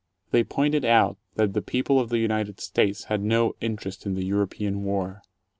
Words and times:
They 0.31 0.43
pointed 0.43 0.83
out 0.83 1.17
that 1.35 1.53
the 1.53 1.61
people 1.61 1.99
of 1.99 2.09
the 2.09 2.17
United 2.17 2.59
States 2.59 3.03
had 3.03 3.21
no 3.21 3.55
interest 3.61 4.03
in 4.03 4.15
the 4.15 4.25
European 4.25 4.83
War. 4.83 5.21